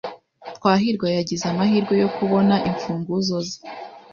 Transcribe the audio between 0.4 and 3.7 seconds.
Twahirwa yagize amahirwe yo kubona imfunguzo ze.